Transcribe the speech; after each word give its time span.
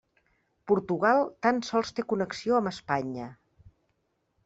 Portugal 0.71 1.21
tan 1.47 1.61
sols 1.69 1.93
té 2.01 2.07
connexió 2.15 2.59
amb 2.63 2.75
Espanya. 2.75 3.33